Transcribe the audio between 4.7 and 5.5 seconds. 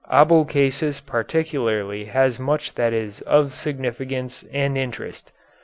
interest.